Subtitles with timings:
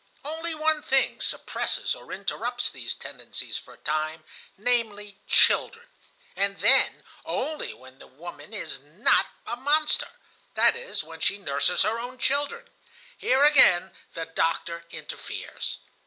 [0.25, 7.99] Only one thing suppresses or interrupts these tendencies for a time,—namely, children,—and then only when
[7.99, 12.67] the woman is not a monster,—that is, when she nurses her own children.
[13.15, 15.77] Here again the doctor interferes.